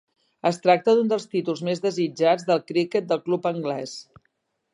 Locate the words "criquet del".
2.73-3.23